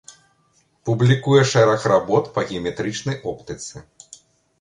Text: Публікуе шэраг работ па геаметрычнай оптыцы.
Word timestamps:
Публікуе 0.89 1.41
шэраг 1.51 1.85
работ 1.91 2.31
па 2.37 2.45
геаметрычнай 2.53 3.21
оптыцы. 3.33 3.75